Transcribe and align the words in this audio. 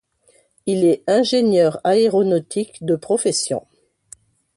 Il 0.65 0.83
est 0.83 1.03
ingénieur 1.07 1.79
aéronautique 1.83 2.83
de 2.83 2.95
profession. 2.95 3.67